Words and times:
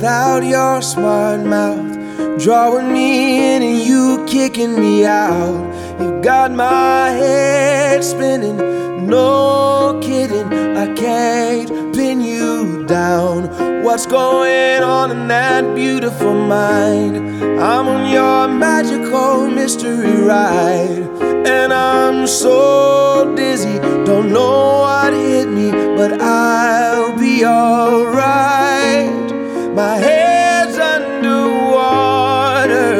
without 0.00 0.42
your 0.42 0.82
smart 0.82 1.40
mouth. 1.40 1.98
Drawing 2.42 2.92
me 2.92 3.54
in 3.54 3.62
and 3.62 3.78
you 3.78 4.24
kicking 4.26 4.80
me 4.80 5.04
out. 5.04 6.00
You've 6.00 6.22
got 6.22 6.50
my 6.52 7.10
head 7.10 8.02
spinning, 8.02 8.56
no 9.06 10.00
kidding. 10.02 10.52
I 10.76 10.92
can't 10.94 11.94
pin 11.94 12.20
you 12.20 12.86
down. 12.86 13.82
What's 13.82 14.06
going 14.06 14.82
on 14.82 15.10
in 15.10 15.28
that 15.28 15.74
beautiful 15.74 16.34
mind? 16.34 17.16
I'm 17.60 17.88
on 17.88 18.10
your 18.10 18.48
magical 18.48 19.48
mystery 19.48 20.22
ride, 20.22 21.06
and 21.46 21.72
I'm 21.72 22.26
so 22.26 23.34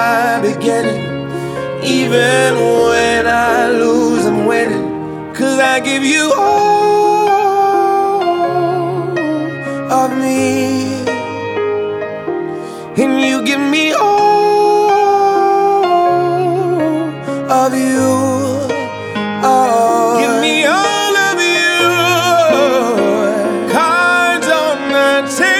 my 0.00 0.40
beginning. 0.48 1.02
Even 1.98 2.48
when 2.88 3.22
I 3.26 3.70
lose, 3.82 4.24
I'm 4.30 4.40
winning. 4.50 4.86
Cause 5.38 5.58
I 5.72 5.74
give 5.88 6.04
you 6.14 6.24
all 6.36 7.40
of 10.00 10.10
me. 10.24 10.40
And 13.02 13.14
you 13.28 13.36
give 13.50 13.64
me 13.76 13.84
all 13.92 14.90
of 17.62 17.70
you. 17.86 18.08
Oh, 19.52 20.18
give 20.20 20.36
me 20.46 20.56
all 20.78 21.14
of 21.30 21.36
you. 21.56 21.74
Cards 23.74 24.48
on 24.64 24.76
the 24.96 25.10
table, 25.40 25.59